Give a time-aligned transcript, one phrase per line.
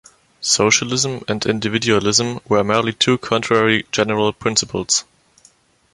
[0.41, 5.03] Socialism and individualism are merely two contrary general principles.